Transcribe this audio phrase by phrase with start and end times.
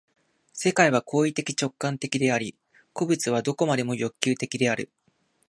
[0.53, 2.55] 世界は行為的直観的であり、
[2.91, 4.89] 個物は何処までも欲求的である。